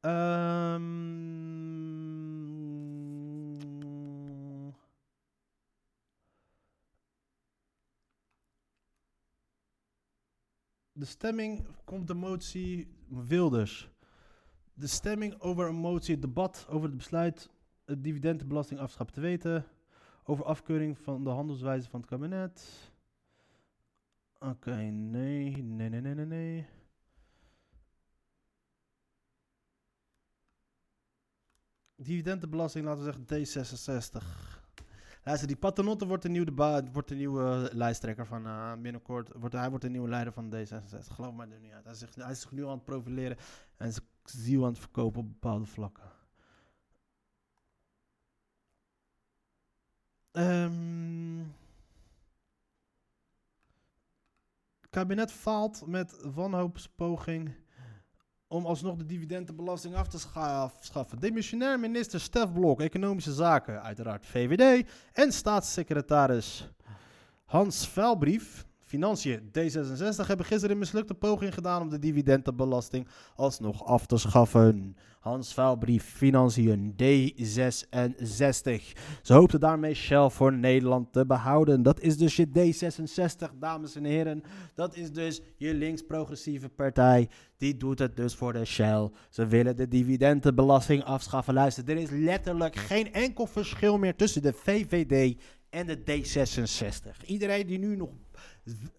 [0.00, 1.89] Ehm
[11.00, 13.90] de stemming komt de motie Wilders.
[14.74, 17.50] De stemming over een motie, het debat over het besluit
[17.84, 18.02] het
[19.10, 19.66] te weten.
[20.24, 22.90] Over afkeuring van de handelswijze van het kabinet.
[24.38, 26.66] Oké, nee, nee, nee, nee, nee, nee.
[31.96, 33.68] Dividendenbelasting, laten we zeggen
[34.16, 34.59] D66.
[35.22, 39.30] Luister, die Paternotte wordt de nieuwe, wordt de nieuwe lijsttrekker van eh, binnenkort.
[39.34, 41.12] Wordt, hij wordt de nieuwe leider van D66.
[41.12, 41.84] Geloof mij er niet uit.
[41.84, 43.36] Hij is, hij is zich nu aan het profileren
[43.76, 46.04] en zijn ziel aan het verkopen op bepaalde vlakken.
[54.80, 57.54] Het kabinet faalt met wanhoopspoging
[58.50, 61.18] om alsnog de dividendenbelasting af te scha- schaffen.
[61.22, 64.86] Demissionair minister Stef Blok, Economische Zaken, uiteraard VVD,
[65.18, 66.64] en staatssecretaris
[67.46, 74.06] Hans Vuilbrief, Financiën D66, hebben gisteren een mislukte poging gedaan om de dividendenbelasting alsnog af
[74.06, 74.96] te schaffen.
[75.20, 76.98] Hans Vuilbrief, Financiën D66.
[79.22, 81.82] Ze hoopten daarmee Shell voor Nederland te behouden.
[81.82, 84.42] Dat is dus je D66, dames en heren.
[84.74, 87.28] Dat is dus je links-progressieve partij.
[87.56, 89.10] Die doet het dus voor de Shell.
[89.28, 91.54] Ze willen de dividendenbelasting afschaffen.
[91.54, 95.36] Luister, er is letterlijk geen enkel verschil meer tussen de VVD
[95.70, 97.26] en de D66.
[97.26, 98.10] Iedereen die nu nog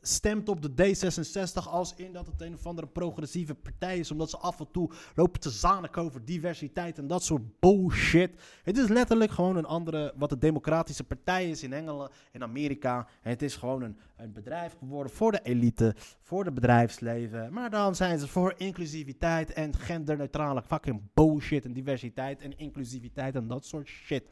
[0.02, 4.30] stemt op de D66 als in dat het een of andere progressieve partij is, omdat
[4.30, 8.32] ze af en toe lopen te zaniken over diversiteit en dat soort bullshit.
[8.64, 13.08] Het is letterlijk gewoon een andere, wat de democratische partij is in Engeland, in Amerika.
[13.22, 17.54] En het is gewoon een, een bedrijf geworden voor de elite, voor het bedrijfsleven.
[17.54, 23.48] Maar dan zijn ze voor inclusiviteit en genderneutrale fucking bullshit en diversiteit en inclusiviteit en
[23.48, 24.24] dat soort shit.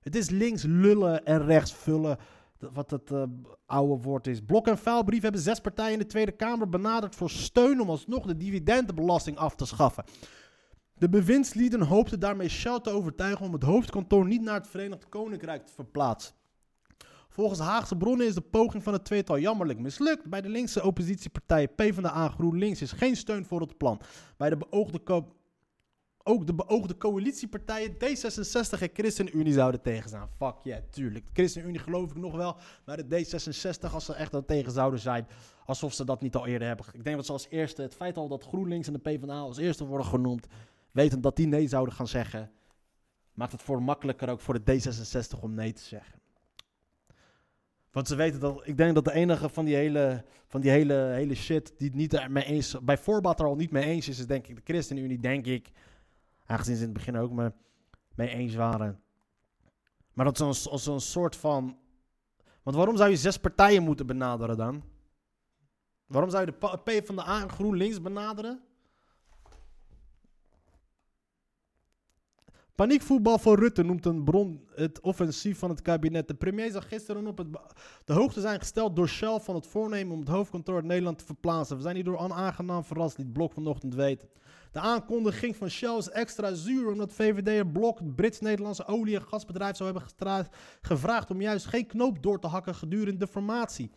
[0.00, 2.18] Het is links lullen en rechts vullen.
[2.58, 3.22] Wat het eh,
[3.66, 4.40] oude woord is.
[4.40, 8.26] Blok en vuilbrief hebben zes partijen in de Tweede Kamer benaderd voor steun om alsnog
[8.26, 10.04] de dividendenbelasting af te schaffen.
[10.94, 15.66] De bewindslieden hoopten daarmee Shell te overtuigen om het hoofdkantoor niet naar het Verenigd Koninkrijk
[15.66, 16.34] te verplaatsen.
[17.28, 20.24] Volgens Haagse bronnen is de poging van het tweetal jammerlijk mislukt.
[20.24, 24.00] Bij de linkse oppositiepartij PvdA GroenLinks is geen steun voor het plan.
[24.36, 25.32] Bij de beoogde co-
[26.24, 30.28] ook de beoogde coalitiepartijen D66 en ChristenUnie zouden tegen zijn.
[30.38, 31.28] Fuck yeah, tuurlijk.
[31.32, 35.26] ChristenUnie geloof ik nog wel, maar de D66 als ze echt aan tegen zouden zijn,
[35.66, 36.86] alsof ze dat niet al eerder hebben.
[36.92, 39.58] Ik denk dat ze als eerste, het feit al dat GroenLinks en de PvdA als
[39.58, 40.46] eerste worden genoemd,
[40.90, 42.50] weten dat die nee zouden gaan zeggen,
[43.34, 46.22] maakt het voor makkelijker ook voor de D66 om nee te zeggen.
[47.90, 50.94] Want ze weten dat, ik denk dat de enige van die hele, van die hele,
[50.94, 54.18] hele shit die het niet ermee eens, bij voorbaat er al niet mee eens is,
[54.18, 55.70] is denk ik de ChristenUnie, denk ik.
[56.46, 57.52] Aangezien ze in het begin ook me,
[58.14, 59.02] mee eens waren.
[60.12, 61.78] Maar dat is een soort van.
[62.62, 64.84] Want waarom zou je zes partijen moeten benaderen dan?
[66.06, 68.62] Waarom zou je de P van de A en GroenLinks benaderen?
[72.74, 76.28] Paniekvoetbal voor Rutte noemt een bron het offensief van het kabinet.
[76.28, 77.48] De premier zag gisteren op het
[78.04, 81.24] de hoogte zijn gesteld door Shell van het voornemen om het hoofdkantoor in Nederland te
[81.24, 81.76] verplaatsen.
[81.76, 84.28] We zijn hierdoor onaangenaam verrast, liet Blok vanochtend weten.
[84.74, 89.76] De aankondiging van Shell is extra zuur omdat VVD Blok het Brits-Nederlandse olie- en gasbedrijf
[89.76, 90.48] zou hebben
[90.80, 93.90] gevraagd om juist geen knoop door te hakken gedurende de formatie.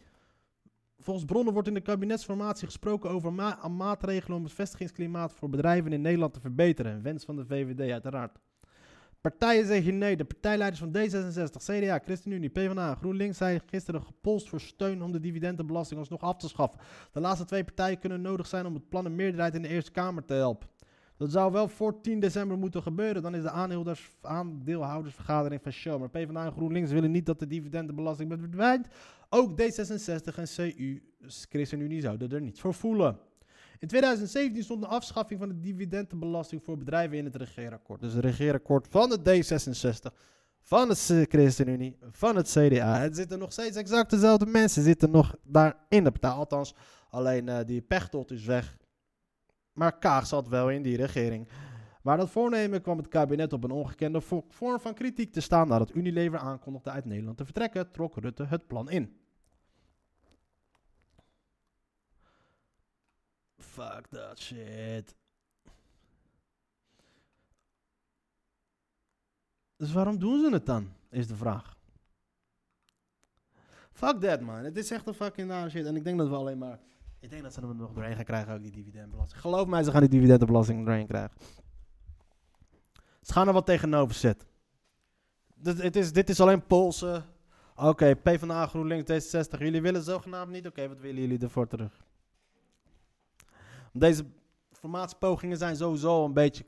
[1.00, 5.94] Volgens bronnen wordt in de kabinetsformatie gesproken over ma- maatregelen om het vestigingsklimaat voor bedrijven
[5.94, 6.94] in Nederland te verbeteren.
[6.94, 8.40] Een wens van de VVD uiteraard.
[9.30, 10.18] Partijen zeggen nee.
[10.18, 15.12] De partijleiders van D66, CDA, ChristenUnie, PvdA en GroenLinks zijn gisteren gepolst voor steun om
[15.12, 16.80] de dividendenbelasting alsnog af te schaffen.
[17.12, 19.92] De laatste twee partijen kunnen nodig zijn om het plan een meerderheid in de Eerste
[19.92, 20.68] Kamer te helpen.
[21.18, 23.22] Dat zou wel voor 10 december moeten gebeuren.
[23.22, 25.98] Dan is de aandeelhouders, aandeelhoudersvergadering van Shell.
[25.98, 28.88] Maar PvdA en GroenLinks willen niet dat de dividendenbelasting verdwijnt.
[29.30, 31.04] Ook D66 en CU,
[31.50, 33.20] ChristenUnie, zouden er niet voor voelen.
[33.80, 38.00] In 2017 stond de afschaffing van de dividendenbelasting voor bedrijven in het regeerakkoord.
[38.02, 40.16] Dus het regeerakkoord van de D66,
[40.62, 43.00] van het C- ChristenUnie, van het CDA.
[43.00, 46.30] Het zitten nog steeds exact dezelfde mensen zitten nog daar in de partij.
[46.30, 46.76] Althans,
[47.10, 48.78] alleen eh, die Pechtold is weg.
[49.74, 51.48] Maar Kaag zat wel in die regering.
[52.02, 55.68] Maar dat voornemen kwam het kabinet op een ongekende vo- vorm van kritiek te staan
[55.68, 59.18] nadat Unilever aankondigde uit Nederland te vertrekken, trok Rutte het plan in.
[63.78, 65.16] Fuck that shit.
[69.76, 70.92] Dus waarom doen ze het dan?
[71.10, 71.78] Is de vraag.
[73.92, 74.63] Fuck that man.
[74.63, 75.86] Het is echt een fucking nare shit.
[75.86, 76.80] En ik denk dat we alleen maar.
[77.20, 79.42] Ik denk dat ze hem nog doorheen gaan krijgen, ook die dividendbelasting.
[79.42, 81.38] Geloof mij, ze gaan die dividendbelasting doorheen krijgen.
[83.22, 84.48] Ze gaan er wat tegenover zetten.
[85.56, 87.24] Dit, het is, dit is alleen Poolse.
[87.76, 89.60] Oké, PvdA, GroenLinks, D66.
[89.60, 90.68] Jullie willen zogenaamd niet?
[90.68, 92.07] Oké, wat willen jullie ervoor terug?
[94.00, 94.26] Deze
[94.72, 96.66] formatiepogingen zijn sowieso een beetje...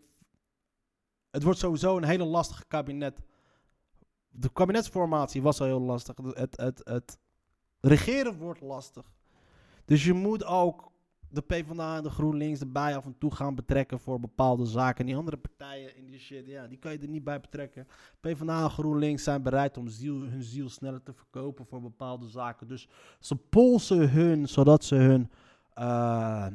[1.32, 3.20] Het wordt sowieso een hele lastige kabinet.
[4.30, 6.16] De kabinetsformatie was al heel lastig.
[6.18, 7.20] Het, het, het
[7.80, 9.12] regeren wordt lastig.
[9.86, 10.92] Dus je moet ook
[11.30, 15.06] de PvdA en de GroenLinks erbij af en toe gaan betrekken voor bepaalde zaken.
[15.06, 17.88] Die andere partijen in die shit, ja, die kan je er niet bij betrekken.
[18.20, 22.68] PvdA en GroenLinks zijn bereid om hun ziel sneller te verkopen voor bepaalde zaken.
[22.68, 22.88] Dus
[23.20, 25.32] ze polsen hun, zodat ze hun
[25.74, 26.48] eh,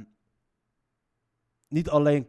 [1.74, 2.28] niet alleen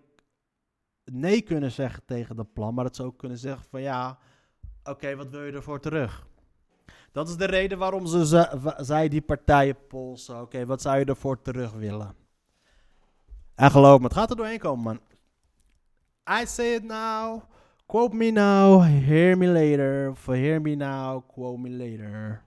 [1.04, 4.18] nee kunnen zeggen tegen dat plan, maar dat ze ook kunnen zeggen van ja,
[4.84, 6.28] oké, wat wil je ervoor terug?
[7.12, 10.42] Dat is de reden waarom ze, ze- wa- zij die partijen polsen.
[10.42, 12.16] Oké, wat zou je ervoor terug willen?
[13.56, 15.00] En geloof me, het gaat er doorheen komen, man.
[16.42, 17.42] I say it now,
[17.86, 20.10] quote me now, hear me later.
[20.10, 22.44] Of hear me now, quote me later.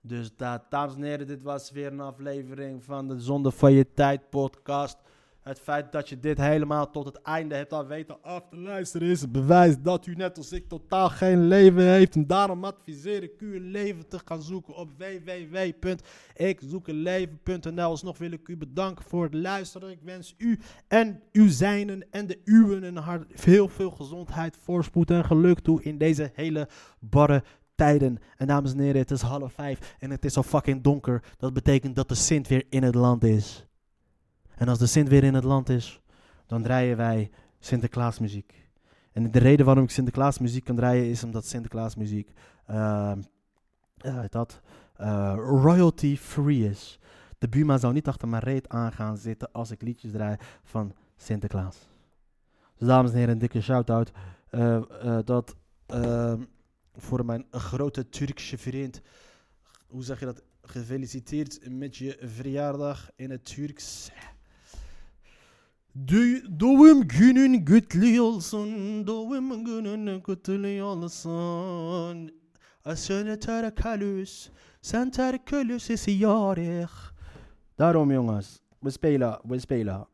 [0.00, 3.92] Dus da dames en heren, dit was weer een aflevering van de Zonde van je
[3.92, 4.98] Tijd podcast.
[5.46, 9.08] Het feit dat je dit helemaal tot het einde hebt al weten af te luisteren
[9.08, 12.14] is het bewijs dat u net als ik totaal geen leven heeft.
[12.14, 17.82] En daarom adviseer ik u een leven te gaan zoeken op www.ikzoekenleven.nl.
[17.82, 19.90] Alsnog wil ik u bedanken voor het luisteren.
[19.90, 25.10] Ik wens u en uw zijnen en de uwen een hart, heel veel gezondheid, voorspoed
[25.10, 26.68] en geluk toe in deze hele
[27.00, 27.42] barre
[27.74, 28.18] tijden.
[28.36, 31.22] En dames en heren, het is half vijf en het is al fucking donker.
[31.36, 33.66] Dat betekent dat de Sint weer in het land is.
[34.56, 36.00] En als de Sint weer in het land is,
[36.46, 38.64] dan draaien wij Sinterklaasmuziek.
[39.12, 42.32] En de reden waarom ik Sinterklaasmuziek kan draaien is omdat Sinterklaasmuziek
[43.96, 44.60] ja, dat
[44.96, 46.98] eh, royalty free is.
[47.38, 50.94] De Buma zou niet achter mijn reet aan gaan zitten als ik liedjes draai van
[51.16, 51.76] Sinterklaas.
[52.76, 54.12] Dus dames en heren, een dikke shout-out.
[54.48, 56.42] eh, dat ehm,
[56.96, 59.00] voor mijn grote Turkse vriend.
[59.86, 60.42] Hoe zeg je dat?
[60.62, 64.10] Gefeliciteerd met je verjaardag in het Turks.
[66.04, 72.30] Dü- doğum günün gütlü olsun, doğum günün gütlü olsun.
[72.84, 74.48] Asını terkalüs,
[74.82, 76.88] sen terkölüs esi yarih.
[77.78, 79.02] Darom Jungas, bis
[79.70, 80.06] bela.